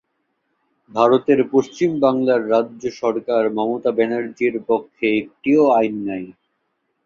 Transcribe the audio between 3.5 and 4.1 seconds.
Mamata